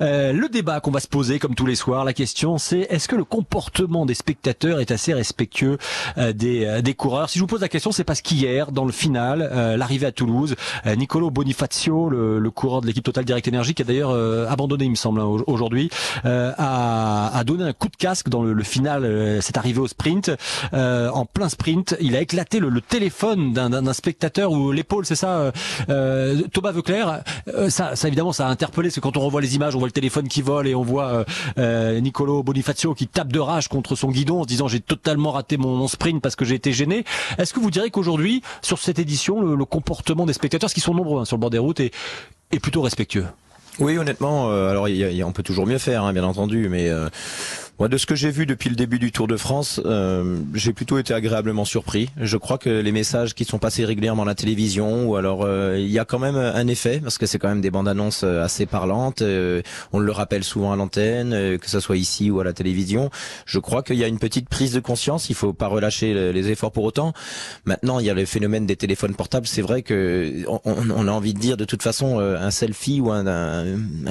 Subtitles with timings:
[0.00, 3.08] Euh, le débat qu'on va se poser, comme tous les soirs, la question c'est est-ce
[3.08, 5.78] que le comportement des spectateurs est assez respectueux
[6.18, 7.28] euh, des, euh, des coureurs?
[7.30, 10.12] Si je vous pose la question, c'est parce qu'hier, dans le final, euh, l'arrivée à
[10.12, 10.54] Toulouse,
[10.96, 14.10] Nicolo Bonifacio, le, le coureur de l'équipe Total Direct Energy, qui a d'ailleurs
[14.50, 15.90] abandonné, il me semble, hein, au- aujourd'hui,
[16.24, 20.30] a, a donné un coup de casque dans le, le final, cette arrivée au sprint,
[20.72, 21.96] en plein sprint.
[22.00, 25.52] Il a éclaté le, le téléphone d'un- spectateur ou l'épaule, c'est ça,
[26.52, 27.22] Thomas Veuclair.
[27.68, 30.28] Ça, ça évidemment, ça a interpellé, parce que quand on revoit les images, le téléphone
[30.28, 31.24] qui vole et on voit euh,
[31.58, 35.32] euh, Nicolo Bonifacio qui tape de rage contre son guidon en se disant j'ai totalement
[35.32, 37.04] raté mon, sprint parce que j'ai été gêné.
[37.38, 41.22] Est-ce que vous direz qu'aujourd'hui, sur cette édition, le, comportement des spectateurs, qui sont nombreux
[41.22, 41.92] hein, sur le bord des routes, est,
[42.60, 43.26] plutôt respectueux?
[43.78, 44.88] Oui, honnêtement, euh, alors
[45.26, 47.08] on peut toujours mieux faire, hein, bien entendu, mais euh,
[47.80, 50.74] moi, de ce que j'ai vu depuis le début du Tour de France, euh, j'ai
[50.74, 52.10] plutôt été agréablement surpris.
[52.18, 55.76] Je crois que les messages qui sont passés régulièrement à la télévision, ou alors euh,
[55.78, 58.20] il y a quand même un effet, parce que c'est quand même des bandes annonces
[58.22, 59.22] euh, assez parlantes.
[59.22, 59.62] euh,
[59.94, 63.08] on le rappelle souvent à l'antenne, euh, que ce soit ici ou à la télévision.
[63.46, 65.30] Je crois qu'il y a une petite prise de conscience.
[65.30, 67.14] Il faut pas relâcher le- les efforts pour autant.
[67.64, 69.46] Maintenant, il y a le phénomène des téléphones portables.
[69.46, 73.00] C'est vrai que on, on- a envie de dire de toute façon euh, un selfie
[73.00, 73.64] ou un, un-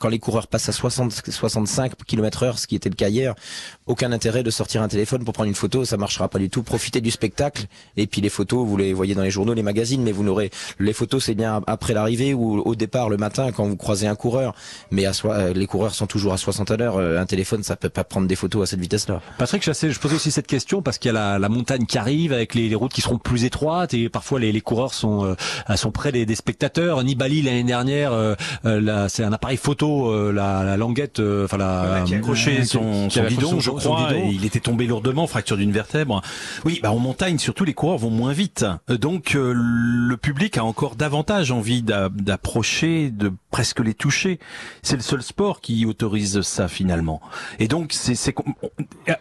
[0.00, 3.36] quand les coureurs passent à 60 65 km heure, ce qui était le cas hier,
[3.86, 6.62] aucun intérêt de sortir un téléphone pour prendre une photo, ça marchera pas du tout.
[6.62, 7.64] Profitez du spectacle
[7.96, 10.50] et puis les photos, vous les voyez dans les journaux, les magazines, mais vous n'aurez
[10.78, 14.14] les photos, c'est bien après l'arrivée ou au départ le matin quand vous croisez un
[14.14, 14.54] coureur.
[14.90, 16.96] Mais à soi, euh, les coureurs sont toujours à 60 à l'heure.
[16.96, 19.20] Euh, Un téléphone, ça peut pas prendre des photos à cette vitesse-là.
[19.38, 21.98] Patrick Chassé, je posais aussi cette question parce qu'il y a la, la montagne qui
[21.98, 25.24] arrive avec les, les routes qui seront plus étroites et parfois les, les coureurs sont
[25.24, 27.02] euh, sont près des, des spectateurs.
[27.02, 31.44] Nibali l'année dernière, euh, euh, là, c'est un appareil photo, euh, la, la languette, euh,
[31.44, 34.20] enfin la qui a accroché euh, son, son accroché guidon, je crois, guidon.
[34.26, 36.22] et il était tombé lourdement, fracture d'une vertèbre.
[36.64, 40.64] Oui, bah en montagne, surtout les coureurs vont moins vite, donc euh, le public a
[40.64, 44.40] encore davantage envie d'a- d'approcher, de presque les toucher.
[44.82, 47.20] C'est le seul sport qui autorise ça finalement.
[47.60, 48.14] Et donc c'est,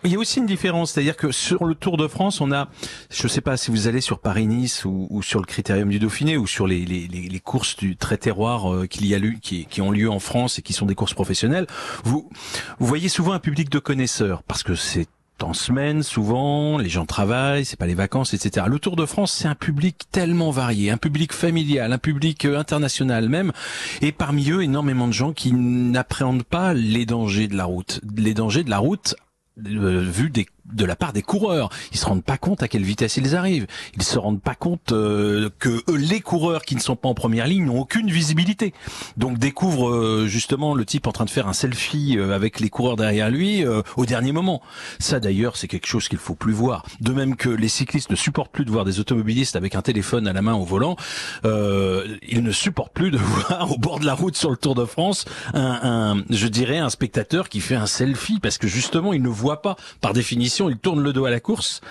[0.03, 2.69] il y a aussi une différence, c'est-à-dire que sur le Tour de France, on a,
[3.11, 6.47] je sais pas si vous allez sur Paris-Nice ou, sur le Critérium du Dauphiné ou
[6.47, 9.81] sur les, les, les, courses du très terroir euh, qu'il y a lu, qui, qui
[9.81, 11.67] ont lieu en France et qui sont des courses professionnelles,
[12.03, 12.29] vous
[12.79, 15.07] vous voyez souvent un public de connaisseurs parce que c'est
[15.43, 18.65] en semaine, souvent, les gens travaillent, c'est pas les vacances, etc.
[18.69, 22.57] Le Tour de France, c'est un public tellement varié, un public familial, un public euh,
[22.57, 23.51] international même,
[24.01, 28.01] et parmi eux, énormément de gens qui n'appréhendent pas les dangers de la route.
[28.15, 29.15] Les dangers de la route,
[29.67, 31.69] euh, vu de la part des coureurs.
[31.91, 33.67] Ils se rendent pas compte à quelle vitesse ils arrivent.
[33.95, 37.45] Ils se rendent pas compte euh, que les coureurs qui ne sont pas en première
[37.45, 38.73] ligne n'ont aucune visibilité.
[39.17, 42.69] Donc découvrent euh, justement le type en train de faire un selfie euh, avec les
[42.69, 44.61] coureurs derrière lui euh, au dernier moment.
[44.97, 46.85] Ça d'ailleurs, c'est quelque chose qu'il faut plus voir.
[47.01, 50.25] De même que les cyclistes ne supportent plus de voir des automobilistes avec un téléphone
[50.25, 50.95] à la main au volant,
[51.43, 54.73] euh, ils ne supportent plus de voir au bord de la route sur le Tour
[54.73, 59.11] de France un, un je dirais un spectateur qui fait un selfie parce que justement
[59.11, 61.81] il ne voit pas par définition, il tourne le dos à la course.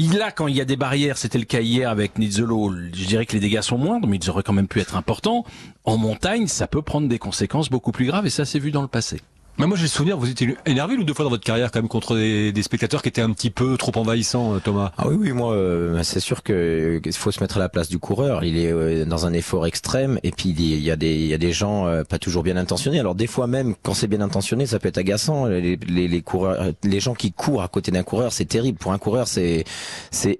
[0.00, 3.04] Il a, quand il y a des barrières, c'était le cas hier avec Nizzolo, je
[3.04, 5.44] dirais que les dégâts sont moindres, mais ils auraient quand même pu être importants.
[5.82, 8.82] En montagne, ça peut prendre des conséquences beaucoup plus graves et ça s'est vu dans
[8.82, 9.20] le passé.
[9.58, 11.72] Mais moi j'ai le souvenir, vous étiez énervé une ou deux fois dans votre carrière
[11.72, 14.92] quand même contre des, des spectateurs qui étaient un petit peu trop envahissants, euh, Thomas?
[14.96, 17.88] Ah oui, oui, moi, euh, c'est sûr que qu'il faut se mettre à la place
[17.88, 18.44] du coureur.
[18.44, 21.38] Il est euh, dans un effort extrême, et puis il y a des, y a
[21.38, 23.00] des gens euh, pas toujours bien intentionnés.
[23.00, 25.46] Alors des fois même, quand c'est bien intentionné, ça peut être agaçant.
[25.46, 28.78] Les, les, les coureurs, les gens qui courent à côté d'un coureur, c'est terrible.
[28.78, 29.64] Pour un coureur, c'est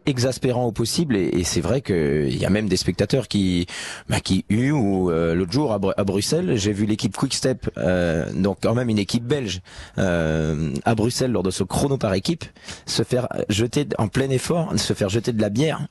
[0.07, 3.67] exaspérant au possible, et, et c'est vrai que il y a même des spectateurs qui
[4.09, 4.71] bah, qui huent.
[4.71, 8.75] Ou euh, l'autre jour à, Bru- à Bruxelles, j'ai vu l'équipe Quickstep, euh, donc quand
[8.75, 9.61] même une belge
[9.99, 12.45] euh, à Bruxelles lors de ce chrono par équipe,
[12.87, 15.87] se faire jeter en plein effort, se faire jeter de la bière.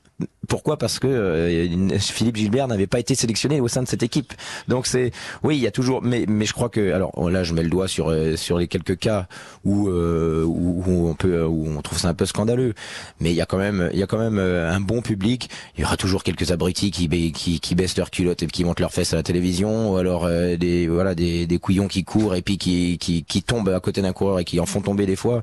[0.48, 0.78] Pourquoi?
[0.78, 4.32] Parce que euh, Philippe Gilbert n'avait pas été sélectionné au sein de cette équipe.
[4.66, 5.12] Donc c'est,
[5.44, 7.68] oui, il y a toujours, mais mais je crois que, alors là, je mets le
[7.68, 9.28] doigt sur euh, sur les quelques cas
[9.64, 12.74] où euh, où, où on peut où on trouve ça un peu scandaleux,
[13.20, 15.50] mais il y a quand même il y a quand même euh, un bon public.
[15.76, 18.64] Il y aura toujours quelques abrutis qui ba- qui qui baissent leurs culottes et qui
[18.64, 22.02] montent leurs fesses à la télévision, ou alors euh, des voilà des des couillons qui
[22.02, 24.80] courent et puis qui qui qui tombent à côté d'un coureur et qui en font
[24.80, 25.42] tomber des fois.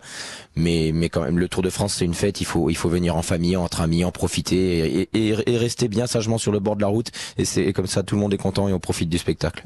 [0.58, 2.42] Mais mais quand même, le Tour de France c'est une fête.
[2.42, 6.38] Il faut il faut venir en famille, entre amis, en profiter et, rester bien sagement
[6.38, 7.12] sur le bord de la route.
[7.38, 9.64] Et c'est comme ça, tout le monde est content et on profite du spectacle.